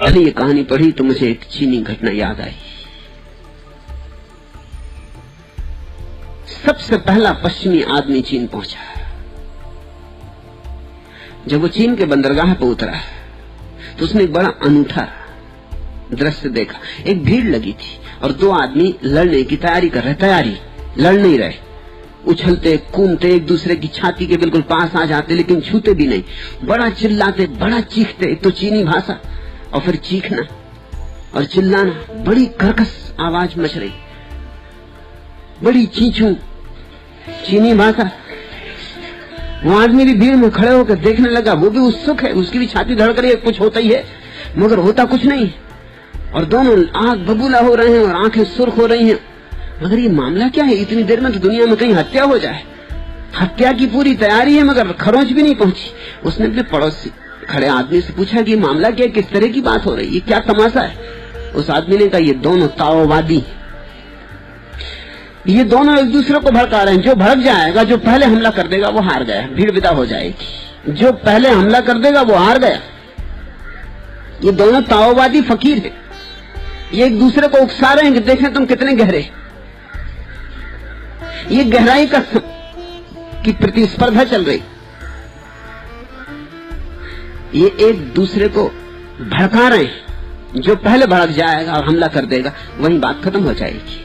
[0.00, 2.54] अरे ये कहानी पढ़ी तो मुझे एक चीनी घटना याद आई।
[6.64, 8.78] सबसे पहला पश्चिमी आदमी चीन पहुँचा।
[11.48, 13.00] जब वो चीन के बंदरगाह पर उतरा
[13.98, 15.06] तो उसने एक बड़ा अनूठा
[16.12, 20.56] दृश्य देखा। एक भीड़ लगी थी और दो आदमी लड़ने की तैयारी कर रहे, तैयारी,
[20.98, 21.54] लड़ नहीं रहे।
[22.26, 26.22] उछलते, कूदते, एक दूसरे की छाती के बिल्कुल पास आ जाते, लेकिन छूते भी नहीं।
[26.64, 29.20] बड़ा चिल्लाते, बड़ा चीखते, एक तो चीनी भाषा।
[29.74, 30.46] और फिर चीखना
[31.34, 33.92] और चिल्लाना। बड़ी कर्कश आवाज़ मच रही।
[35.62, 36.34] बड़ी चीचू,
[37.46, 38.10] चीनी भाषा।
[39.64, 42.66] वो आदमी भी भीड़ में खड़े होकर देखने लगा। वो भी उत्सुक है। उसकी भी
[42.66, 44.04] छाती धड़क रही है, कुछ होता ही है।
[44.58, 45.52] मगर होता कुछ नहीं।
[46.34, 49.20] और दोनों आँख बबूला हो रहे हैं और आँखें सुर्ख हो रही हैं।
[49.82, 50.74] मगर ये मामला क्या है?
[50.74, 52.64] इतनी देर में तो दुनिया में कहीं हत्या हो जाए।
[53.40, 55.92] हत्या की पूरी तैयारी है, मगर खरोच भी नहीं पहुँची।
[56.24, 57.10] उसने अपने पड़ोसी
[57.50, 60.20] खड़े आदमी से पूछा कि मामला क्या किस तरह की बात हो रही है?
[60.20, 60.96] क्या तमाशा है?
[61.54, 63.42] उस आदमी ने कहा, ये दोनों ताओवादी
[65.48, 68.66] ये दोनों एक दूसरे को भड़का रहे हैं। जो भड़क जाएगा, जो पहले हमला कर
[68.66, 72.58] देगा, वो हार गया। भीड़ विदा हो जाएगी। जो पहले हमला कर देगा, वो हार
[72.58, 72.80] गया।
[74.44, 75.92] ये दोनों ताओवादी फकीर है।
[76.94, 79.30] ये एक दूसरे को उकसा रहे हैं कि देखें तुम कितने गहरे
[81.50, 82.18] ये गहराई का
[83.44, 84.62] की प्रतिस्पर्धा चल रही
[87.54, 88.64] ये एक दूसरे को
[89.20, 90.06] भड़का रहे हैं।
[90.56, 94.04] जो पहले भड़क जाएगा और हमला कर देगा, वही बात खत्म हो जाएगी।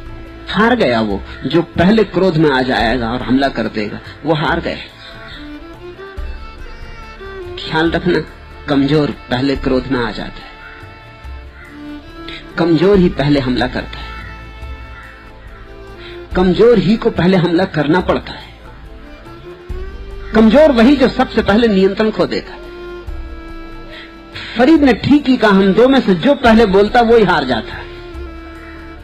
[0.50, 4.60] हार गया वो, जो पहले क्रोध में आ जाएगा और हमला कर देगा, वो हार
[4.60, 4.80] गए।
[7.60, 8.24] ख्याल रखना,
[8.70, 10.52] कमज़ोर पहले क्रोध में आ जाता है।
[12.58, 14.12] कमज़ोर ही पहले हमला करता है।
[16.36, 18.52] कमज़ोर ही को पहले हमला करना पड़ता है।
[20.36, 22.58] कमज़ोर वही जो सबसे पहले नियंत्रण खो देगा।
[24.58, 27.44] फरीद ने ठीक ही कहा, हम दो में से जो पहले बोलता वो ही हार
[27.44, 27.82] जाता।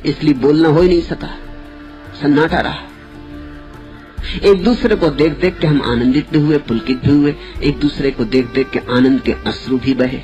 [0.06, 1.38] इसलिए बोलना हो ही नहीं सका।
[2.22, 2.80] सन्नाटा रहा।
[4.44, 8.12] एक दूसरे को देख देख के हम आनंदित भी हुए, पुलकित भी हुए। एक दूसरे
[8.12, 10.20] को देख देख के आनंद के अश्रु भी बहे।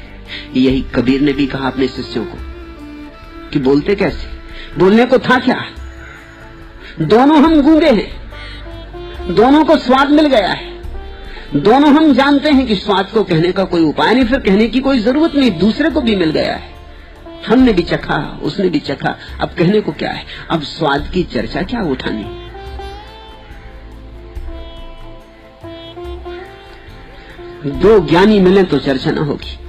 [0.56, 2.38] यही कबीर ने भी कहा अपने शिष्यों को,
[3.54, 4.28] कि बोलते कैसे?
[4.80, 5.66] बोलने को था क्या?
[7.02, 10.75] दोनों हम गूँगे हैं। दोनों को स्वाद मिल गया है।
[11.54, 14.80] दोनों हम जानते हैं कि स्वाद को कहने का कोई उपाय नहीं, फिर कहने की
[14.80, 16.74] कोई ज़रूरत नहीं, दूसरे को भी मिल गया है।
[17.48, 20.26] हमने भी चखा, उसने भी चखा, अब कहने को क्या है?
[20.50, 22.26] अब स्वाद की चर्चा क्या उठानी?
[27.70, 29.60] दो ज्ञानी मिले तो चर्चा ना होगी।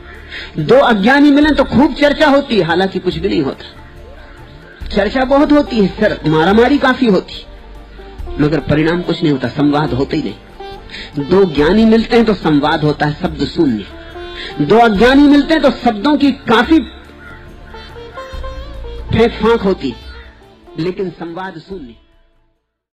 [0.62, 3.64] दो अज्ञानी मिले तो खूब चर्चा होती है, हालाँकि कुछ भी नहीं होता।
[4.86, 7.46] चर्चा बहुत होती है सर मारामारी काफ़ी होती।
[8.40, 10.34] मगर परिणाम कुछ नहीं होता, संवाद होते ही नहीं।
[11.20, 13.84] दो ज्ञानी मिलते हैं तो संवाद होता है, शब्द शून्य।
[14.60, 16.78] दो अज्ञानी मिलते हैं तो शब्दों की काफ़ी
[19.10, 19.94] फेंक फांक होती
[20.78, 21.94] लेकिन संवाद शून्य।